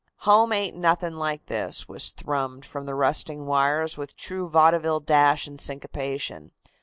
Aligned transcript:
"Home 0.21 0.51
Ain't 0.51 0.75
Nothing 0.75 1.13
Like 1.13 1.45
This" 1.45 1.87
was 1.87 2.09
thrummed 2.11 2.65
from 2.65 2.87
the 2.87 2.95
rusting 2.95 3.45
wires 3.45 3.99
with 3.99 4.15
true 4.17 4.49
vaudeville 4.49 4.99
dash 4.99 5.45
and 5.45 5.61
syncopation. 5.61 6.53